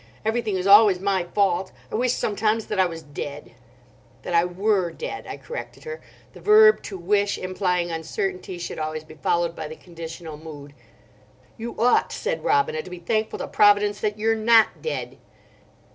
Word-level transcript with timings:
Everything 0.25 0.55
is 0.55 0.65
always 0.65 0.99
my 0.99 1.25
fault. 1.25 1.71
I 1.91 1.95
wish 1.95 2.13
sometimes 2.13 2.65
that 2.65 2.79
I 2.79 2.87
was 2.87 3.03
dead." 3.03 3.51
"That 4.23 4.33
I 4.33 4.43
were 4.43 4.89
dead," 4.91 5.27
I 5.27 5.37
corrected 5.37 5.83
her. 5.83 6.01
"The 6.33 6.41
verb 6.41 6.81
'to 6.81 6.97
wish,' 6.97 7.37
implying 7.37 7.91
uncertainty, 7.91 8.57
should 8.57 8.79
always 8.79 9.03
be 9.03 9.13
followed 9.13 9.55
by 9.55 9.67
the 9.67 9.75
conditional 9.75 10.37
mood." 10.37 10.73
"You 11.55 11.75
ought," 11.77 12.11
said 12.11 12.43
Robina, 12.43 12.81
"to 12.81 12.89
be 12.89 12.97
thankful 12.97 13.37
to 13.37 13.47
Providence 13.47 14.01
that 14.01 14.17
you're 14.17 14.33
not 14.35 14.81
dead." 14.81 15.19